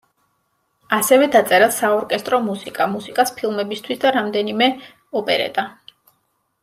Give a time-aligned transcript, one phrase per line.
[0.95, 4.71] ასევე დაწერა საორკესტრო მუსიკა, მუსიკას ფილმებისათვის და რამდენიმე
[5.23, 5.67] ოპერეტა.